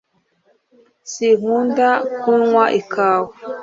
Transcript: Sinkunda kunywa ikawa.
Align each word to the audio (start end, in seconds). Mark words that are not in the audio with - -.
Sinkunda 1.11 1.87
kunywa 2.21 2.63
ikawa. 2.79 3.27